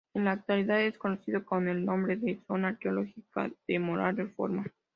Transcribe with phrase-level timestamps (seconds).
[0.15, 4.65] En la actualidad, es conocido con el nombre de zona arqueológica de Moral Reforma.